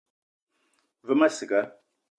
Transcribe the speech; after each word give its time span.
Ve 1.05 1.13
ma 1.19 1.27
ciga 1.35 1.61